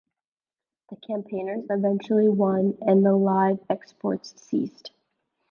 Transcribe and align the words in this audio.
The 0.89 0.95
campaigners 0.95 1.65
eventually 1.69 2.27
won 2.27 2.75
and 2.81 3.05
the 3.05 3.15
live 3.15 3.59
exports 3.69 4.33
ceased. 4.35 4.89